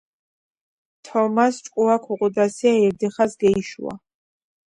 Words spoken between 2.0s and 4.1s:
ქუღუდასია ირდიხას გეიშუა